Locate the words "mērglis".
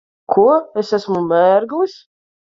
1.33-1.97